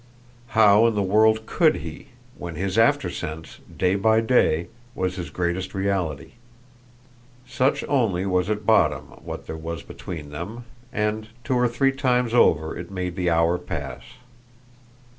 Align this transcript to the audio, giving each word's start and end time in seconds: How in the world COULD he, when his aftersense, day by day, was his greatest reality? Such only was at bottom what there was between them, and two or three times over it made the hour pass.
How 0.57 0.87
in 0.87 0.95
the 0.95 1.03
world 1.03 1.45
COULD 1.45 1.75
he, 1.75 2.07
when 2.35 2.55
his 2.55 2.75
aftersense, 2.75 3.59
day 3.77 3.93
by 3.93 4.19
day, 4.19 4.65
was 4.95 5.17
his 5.17 5.29
greatest 5.29 5.75
reality? 5.75 6.31
Such 7.45 7.83
only 7.87 8.25
was 8.25 8.49
at 8.49 8.65
bottom 8.65 9.09
what 9.23 9.45
there 9.45 9.55
was 9.55 9.83
between 9.83 10.31
them, 10.31 10.65
and 10.91 11.27
two 11.43 11.53
or 11.53 11.67
three 11.67 11.91
times 11.91 12.33
over 12.33 12.75
it 12.75 12.89
made 12.89 13.15
the 13.15 13.29
hour 13.29 13.59
pass. 13.59 14.01